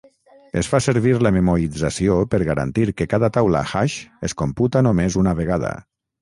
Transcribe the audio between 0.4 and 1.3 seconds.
Es fa servir